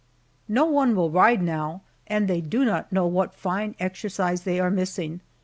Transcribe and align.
No 0.47 0.65
one 0.65 0.95
will 0.95 1.11
ride 1.11 1.43
now 1.43 1.83
and 2.07 2.27
they 2.27 2.41
do 2.41 2.65
not 2.65 2.91
know 2.91 3.05
what 3.05 3.35
fine 3.35 3.75
exercise 3.79 4.41
they 4.41 4.59
are 4.59 4.71
missing. 4.71 5.21